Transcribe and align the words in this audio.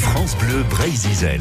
France 0.00 0.36
Bleu 0.38 0.62
Brésil. 0.70 1.40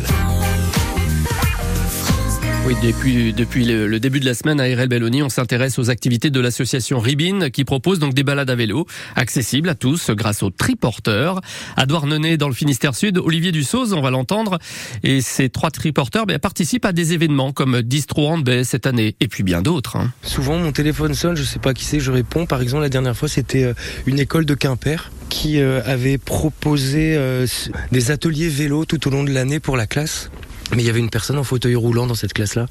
Oui, 2.64 2.76
depuis, 2.84 3.34
depuis 3.34 3.66
le, 3.66 3.88
le, 3.88 4.00
début 4.00 4.20
de 4.20 4.26
la 4.26 4.36
semaine 4.36 4.62
à 4.62 4.66
RL 4.66 4.88
Belloni, 4.88 5.24
on 5.24 5.30
s'intéresse 5.30 5.80
aux 5.80 5.90
activités 5.90 6.30
de 6.30 6.40
l'association 6.40 7.00
Ribine 7.00 7.50
qui 7.50 7.66
propose 7.66 7.98
donc 7.98 8.14
des 8.14 8.22
balades 8.22 8.52
à 8.52 8.56
vélo 8.56 8.86
accessibles 9.16 9.68
à 9.68 9.74
tous 9.74 10.12
grâce 10.12 10.44
aux 10.44 10.52
triporteurs. 10.52 11.42
À 11.76 11.88
Douarnenez, 11.88 12.38
dans 12.38 12.48
le 12.48 12.54
Finistère 12.54 12.94
Sud, 12.94 13.18
Olivier 13.18 13.52
Dussauz, 13.52 13.94
on 13.94 14.02
va 14.02 14.12
l'entendre, 14.12 14.60
et 15.02 15.22
ces 15.22 15.50
trois 15.50 15.72
triporteurs 15.72 16.28
ben, 16.28 16.38
participent 16.38 16.86
à 16.86 16.94
des 16.94 17.14
événements 17.14 17.52
comme 17.52 17.82
Distro 17.82 18.28
Handbay 18.28 18.64
cette 18.64 18.86
année 18.86 19.16
et 19.20 19.28
puis 19.28 19.42
bien 19.42 19.64
d'autres. 19.64 19.96
Hein. 19.96 20.14
Souvent, 20.22 20.60
mon 20.60 20.72
téléphone 20.72 21.16
sonne, 21.16 21.36
je 21.36 21.44
sais 21.44 21.60
pas 21.60 21.74
qui 21.74 21.84
c'est, 21.84 22.00
je 22.00 22.12
réponds. 22.12 22.46
Par 22.46 22.62
exemple, 22.62 22.84
la 22.84 22.90
dernière 22.90 23.18
fois, 23.18 23.28
c'était 23.28 23.64
euh, 23.64 23.74
une 24.06 24.20
école 24.20 24.46
de 24.46 24.54
Quimper 24.54 25.10
qui 25.32 25.62
euh, 25.62 25.82
avait 25.86 26.18
proposé 26.18 27.16
euh, 27.16 27.48
des 27.94 28.12
ateliers 28.12 28.50
vélo 28.50 28.84
tout 28.84 29.08
au 29.08 29.12
long 29.12 29.24
de 29.24 29.32
l'année 29.32 29.62
pour 29.62 29.78
la 29.78 29.88
classe. 29.88 30.30
Mais 30.76 30.84
il 30.84 30.86
y 30.86 30.90
avait 30.90 31.00
une 31.00 31.10
personne 31.10 31.38
en 31.38 31.44
fauteuil 31.44 31.76
roulant 31.76 32.06
dans 32.06 32.16
cette 32.16 32.34
classe-là. 32.34 32.66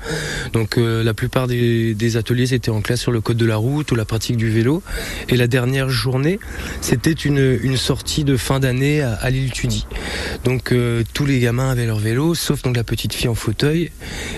Donc 0.52 0.76
euh, 0.76 1.02
la 1.02 1.14
plupart 1.14 1.46
des, 1.46 2.16
ateliers 2.16 2.52
étaient 2.54 2.70
en 2.70 2.82
classe 2.82 3.00
sur 3.00 3.12
le 3.12 3.20
code 3.22 3.38
de 3.38 3.46
la 3.46 3.56
route 3.56 3.90
ou 3.92 3.94
la 3.94 4.04
pratique 4.04 4.36
du 4.36 4.50
vélo. 4.50 4.82
Et 5.30 5.36
la 5.36 5.46
dernière 5.46 5.88
journée, 5.88 6.38
c'était 6.82 7.12
une, 7.12 7.76
sortie 7.76 8.24
de 8.24 8.36
fin 8.36 8.60
d'année 8.60 9.00
à, 9.02 9.30
l'île 9.30 9.52
Tudy. 9.52 9.86
Donc 10.44 10.74
tous 11.12 11.26
les 11.26 11.40
gamins 11.40 11.70
avaient 11.70 11.86
leur 11.86 11.98
vélo, 11.98 12.34
sauf 12.34 12.62
donc 12.62 12.76
la 12.76 12.84
petite 12.84 13.12
fille 13.12 13.28
en 13.28 13.34
fauteuil. 13.34 13.90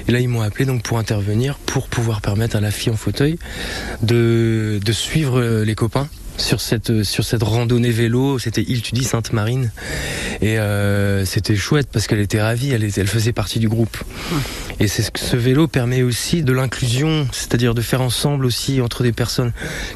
Et 0.09 0.13
là 0.13 0.19
ils 0.19 0.29
m'ont 0.29 0.43
appelé 0.43 0.65
donc 0.65 0.83
pour 0.83 0.99
intervenir, 0.99 1.57
pour 1.59 1.87
pouvoir 1.87 2.21
permettre 2.21 2.57
à 2.57 2.61
la 2.61 2.73
fille 2.73 2.93
en 2.93 2.97
fauteuil 2.97 3.39
de, 4.03 4.81
suivre 4.93 5.63
les 5.63 5.75
copains 5.77 6.09
sur 6.37 6.61
cette 6.61 7.03
sur 7.03 7.25
cette 7.25 7.43
randonnée 7.43 7.91
vélo. 7.91 8.39
C'était 8.39 8.63
île 8.63 8.83
Tudy 8.83 9.05
Sainte 9.05 9.33
Marine 9.33 9.71
et 10.43 10.59
euh, 10.59 11.25
c'était 11.25 11.55
chouette 11.55 11.89
parce 11.91 12.09
qu'elle 12.09 12.19
était 12.19 12.43
ravie. 12.43 12.73
Elle, 12.73 12.83
était, 12.83 13.01
elle 13.01 13.07
faisait 13.07 13.33
partie 13.33 13.61
du 13.61 13.69
groupe. 13.69 13.97
Et 14.81 14.89
c'est 14.89 15.03
ce 15.03 15.13
que 15.13 15.21
ce 15.21 15.37
vélo 15.37 15.69
permet 15.69 16.03
aussi 16.03 16.43
de 16.43 16.53
l'inclusion, 16.53 17.29
c'est-à-dire 17.31 17.75
de 17.75 17.81
faire 17.81 18.03
ensemble 18.03 18.45
aussi 18.45 18.81
entre 18.81 19.05
des 19.05 19.13
personnes 19.13 19.53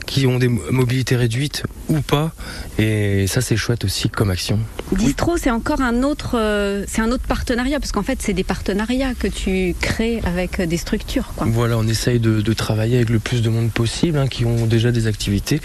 qui 0.07 0.27
ont 0.27 0.39
des 0.39 0.47
mobilités 0.47 1.17
réduites 1.17 1.65
ou 1.89 2.01
pas. 2.01 2.33
Et 2.79 3.27
ça 3.27 3.41
c'est 3.41 3.57
chouette 3.57 3.85
aussi 3.85 4.09
comme 4.09 4.31
action. 4.31 4.61
Distro, 4.93 5.37
c'est 5.37 5.51
encore 5.51 5.81
un 5.81 6.05
autre, 6.05 6.39
euh, 6.39 6.85
c'est 6.87 7.01
un 7.03 7.11
autre 7.11 7.27
partenariat 7.27 7.81
parce 7.81 7.91
qu'en 7.91 8.05
fait 8.05 8.23
c'est 8.23 8.33
des 8.33 8.45
partenariats 8.45 9.15
que 9.15 9.27
tu 9.27 9.75
crées 9.81 10.21
avec 10.25 10.61
des 10.61 10.77
structures. 10.77 11.33
Quoi. 11.37 11.49
Voilà, 11.51 11.77
on 11.77 11.89
essaye 11.89 12.21
de, 12.21 12.41
de, 12.41 12.53
travailler 12.53 12.99
avec 12.99 13.11
le 13.11 13.19
plus 13.19 13.43
de 13.43 13.49
monde 13.49 13.73
possible 13.73 14.19
hein, 14.19 14.29
qui 14.29 14.45
ont 14.45 14.67
déjà 14.67 14.93
des 14.93 15.09
activités. 15.09 15.61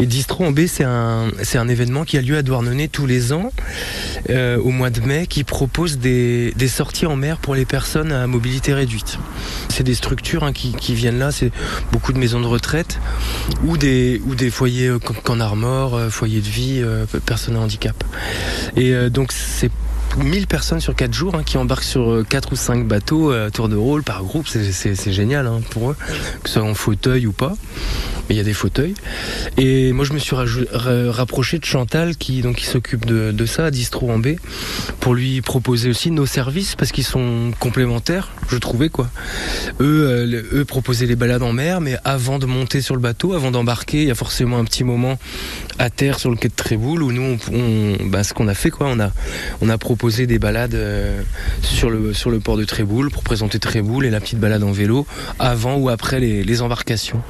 Et 0.00 0.06
Distro 0.06 0.44
en 0.44 0.50
B, 0.50 0.66
c'est 0.66 0.84
un, 0.84 1.30
c'est 1.44 1.58
un 1.58 1.68
événement 1.68 2.04
qui 2.04 2.18
a 2.18 2.22
lieu 2.22 2.36
à 2.36 2.42
Douarnenez 2.42 2.88
tous 2.88 3.06
les 3.06 3.32
ans 3.32 3.52
euh, 4.30 4.58
au 4.58 4.70
mois 4.70 4.90
de 4.90 5.00
mai 5.00 5.26
qui 5.26 5.44
propose 5.44 5.98
des, 5.98 6.52
sorties 6.68 7.06
en 7.06 7.16
mer 7.16 7.38
pour 7.38 7.54
les 7.54 7.64
personnes 7.64 8.12
à 8.12 8.26
mobilité 8.26 8.74
réduite. 8.74 9.18
C'est 9.68 9.84
des 9.84 9.94
structures 9.94 10.44
hein, 10.44 10.52
qui, 10.52 10.94
viennent 10.94 11.18
là, 11.18 11.30
c'est 11.30 11.52
beaucoup 11.92 12.12
de 12.12 12.18
maisons 12.18 12.40
de 12.40 12.46
retraite 12.46 12.98
ou 13.64 13.76
des, 13.76 14.20
foyers 14.50 14.88
euh, 14.88 14.98
Can 14.98 15.40
Armor, 15.40 15.94
euh, 15.94 16.10
foyers 16.10 16.40
de 16.40 16.48
vie, 16.48 16.80
euh, 16.82 17.06
personnes 17.24 17.56
à 17.56 17.60
handicap. 17.60 18.02
Et 18.76 18.92
donc 19.10 19.32
c'est 19.32 19.70
1000 20.16 20.46
personnes 20.46 20.80
sur 20.80 20.94
4 20.94 21.12
jours 21.12 21.34
hein, 21.34 21.42
qui 21.44 21.58
embarquent 21.58 21.84
sur 21.84 22.24
4 22.28 22.52
ou 22.52 22.56
5 22.56 22.86
bateaux 22.86 23.30
à 23.30 23.50
tour 23.50 23.68
de 23.68 23.76
rôle 23.76 24.02
par 24.02 24.24
groupe. 24.24 24.48
C'est 24.48 25.12
génial 25.12 25.46
hein, 25.46 25.60
pour 25.70 25.90
eux, 25.90 25.96
que 26.42 26.48
ce 26.48 26.60
soit 26.60 26.68
en 26.68 26.74
fauteuil 26.74 27.26
ou 27.26 27.32
pas. 27.32 27.54
Mais 28.28 28.34
il 28.34 28.38
y 28.38 28.40
a 28.40 28.44
des 28.44 28.54
fauteuils. 28.54 28.94
Et 29.56 29.92
moi, 29.92 30.04
je 30.04 30.12
me 30.12 30.18
suis 30.18 30.34
rapproché 30.34 31.58
de 31.58 31.64
Chantal 31.64 32.16
qui, 32.16 32.42
qui 32.56 32.66
s'occupe 32.66 33.06
de, 33.06 33.46
ça 33.46 33.66
à 33.66 33.70
Distro 33.70 34.10
en 34.10 34.18
B 34.18 34.36
pour 35.00 35.14
lui 35.14 35.40
proposer 35.40 35.88
aussi 35.88 36.10
nos 36.10 36.26
services 36.26 36.74
parce 36.74 36.90
qu'ils 36.90 37.04
sont 37.04 37.52
complémentaires, 37.60 38.30
je 38.48 38.56
trouvais 38.56 38.88
quoi. 38.88 39.08
Eux, 39.80 40.08
euh, 40.08 40.42
eux 40.52 40.64
proposaient 40.64 41.06
les 41.06 41.14
balades 41.14 41.44
en 41.44 41.52
mer, 41.52 41.80
mais 41.80 41.96
avant 42.04 42.40
de 42.40 42.46
monter 42.46 42.80
sur 42.80 42.96
le 42.96 43.00
bateau, 43.00 43.34
avant 43.34 43.52
d'embarquer, 43.52 44.02
il 44.02 44.08
y 44.08 44.10
a 44.10 44.16
forcément 44.16 44.58
un 44.58 44.64
petit 44.64 44.82
moment 44.82 45.18
à 45.78 45.90
terre 45.90 46.18
sur 46.18 46.30
le 46.30 46.36
quai 46.36 46.48
de 46.48 46.54
Tréboul 46.54 47.02
où 47.02 47.12
nous, 47.12 47.38
bah, 48.06 48.24
ce 48.24 48.34
qu'on 48.34 48.48
a 48.48 48.54
fait 48.54 48.70
quoi, 48.70 48.88
on 48.88 48.98
a, 48.98 49.12
on 49.60 49.68
a 49.68 49.78
proposé 49.78 50.05
des 50.06 50.38
balades 50.38 50.74
euh, 50.74 51.20
sur 51.62 51.90
le 51.90 52.14
sur 52.14 52.30
le 52.30 52.38
port 52.38 52.56
de 52.56 52.64
Tréboul 52.64 53.10
pour 53.10 53.24
présenter 53.24 53.58
Tréboul 53.58 54.06
et 54.06 54.10
la 54.10 54.20
petite 54.20 54.38
balade 54.38 54.62
en 54.62 54.70
vélo 54.70 55.04
avant 55.38 55.76
ou 55.76 55.88
après 55.88 56.20
les, 56.20 56.44
les 56.44 56.62
embarcations. 56.62 57.20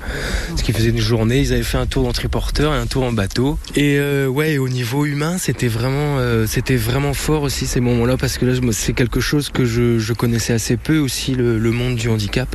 Ce 0.56 0.62
qui 0.62 0.72
faisait 0.72 0.90
une 0.90 1.00
journée, 1.00 1.40
ils 1.40 1.52
avaient 1.54 1.62
fait 1.62 1.78
un 1.78 1.86
tour 1.86 2.06
en 2.06 2.12
triporteur 2.12 2.74
et 2.74 2.76
un 2.76 2.86
tour 2.86 3.04
en 3.04 3.12
bateau. 3.12 3.58
Et 3.76 3.96
euh, 3.98 4.26
ouais, 4.26 4.58
au 4.58 4.68
niveau 4.68 5.06
humain, 5.06 5.38
c'était 5.38 5.68
vraiment 5.68 6.18
euh, 6.18 6.46
c'était 6.46 6.76
vraiment 6.76 7.14
fort 7.14 7.42
aussi 7.42 7.66
ces 7.66 7.80
moments-là 7.80 8.18
parce 8.18 8.36
que 8.36 8.44
là 8.44 8.52
c'est 8.72 8.92
quelque 8.92 9.20
chose 9.20 9.48
que 9.48 9.64
je, 9.64 10.12
connaissais 10.12 10.52
assez 10.52 10.76
peu 10.76 10.98
aussi 10.98 11.34
le, 11.34 11.58
le 11.58 11.70
monde 11.70 11.96
du 11.96 12.08
handicap. 12.08 12.54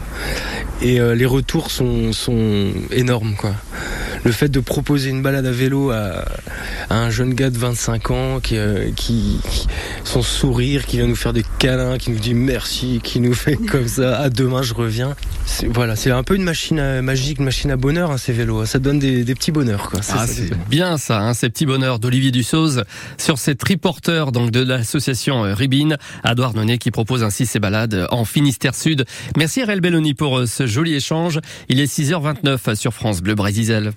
Et 0.82 1.00
les 1.00 1.26
retours 1.26 1.70
sont 1.70 2.12
sont 2.12 2.72
énormes 2.92 3.36
quoi 3.36 3.54
le 4.24 4.32
fait 4.32 4.50
de 4.50 4.60
proposer 4.60 5.10
une 5.10 5.22
balade 5.22 5.46
à 5.46 5.52
vélo 5.52 5.92
à, 5.92 6.26
à 6.90 6.98
un 6.98 7.10
jeune 7.10 7.34
gars 7.34 7.50
de 7.50 7.58
25 7.58 8.12
ans 8.12 8.40
qui, 8.40 8.58
euh, 8.58 8.92
qui, 8.96 9.40
qui, 9.50 9.68
son 10.04 10.22
sourire, 10.22 10.86
qui 10.86 10.98
vient 10.98 11.08
nous 11.08 11.16
faire 11.16 11.34
des 11.34 11.46
câlins, 11.60 11.98
qui 11.98 12.12
nous 12.12 12.20
dit 12.20 12.34
merci, 12.34 13.00
qui 13.04 13.20
nous 13.20 13.34
fait 13.34 13.56
comme 13.72 13.88
ça, 13.88 14.20
à 14.20 14.30
demain 14.30 14.62
je 14.62 14.74
reviens. 14.74 15.16
Voilà, 15.70 15.96
c'est 15.96 16.12
un 16.12 16.24
peu 16.24 16.36
une 16.36 16.44
machine 16.44 16.80
à, 16.80 17.02
magique, 17.02 17.40
une 17.40 17.46
machine 17.46 17.72
à 17.72 17.78
bonheur 17.78 18.12
hein, 18.12 18.18
ces 18.18 18.34
vélos. 18.34 18.66
Ça 18.66 18.80
donne 18.80 19.00
des, 19.00 19.24
des 19.24 19.36
petits 19.36 19.52
bonheurs. 19.52 19.90
Quoi. 19.90 20.00
Ah, 20.14 20.26
c'est 20.28 20.52
bien 20.70 20.98
ça, 20.98 21.20
hein, 21.22 21.34
ces 21.34 21.50
petits 21.50 21.66
bonheurs 21.66 22.00
d'Olivier 22.00 22.32
Dussauz 22.32 22.84
sur 23.18 23.38
ces 23.38 23.56
triporteurs 23.56 24.32
donc 24.32 24.52
de 24.52 24.62
l'association 24.62 25.42
Ribine 25.42 25.98
à 26.24 26.36
Douarnenez 26.36 26.78
qui 26.78 26.92
propose 26.92 27.24
ainsi 27.24 27.46
ces 27.46 27.60
balades 27.60 28.08
en 28.12 28.26
Finistère 28.26 28.76
Sud. 28.76 29.06
Merci 29.38 29.64
RL 29.64 29.82
Belloni 29.82 30.14
pour 30.14 30.48
ce 30.48 30.68
joli 30.68 30.94
échange. 30.94 31.40
Il 31.70 31.80
est 31.80 31.92
6h29 31.92 32.76
sur 32.76 32.94
France 32.94 33.22
Bleu 33.22 33.36
Brésil. 33.36 33.92